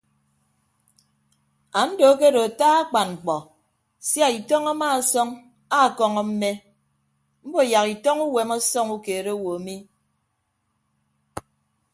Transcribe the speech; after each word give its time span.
Ando 1.81 2.03
akedo 2.11 2.39
ata 2.47 2.67
akpan 2.81 3.07
mkpọ 3.15 3.37
sia 4.07 4.27
itọñ 4.37 4.63
amaasọñ 4.73 5.27
akọñọ 5.81 6.21
mme 6.29 6.49
mbo 7.47 7.59
yak 7.71 7.87
itọñ 7.93 8.17
uwem 8.27 8.49
ọsọñ 8.57 8.87
ukeed 8.95 9.25
owo 9.35 9.53
mi. 9.65 9.75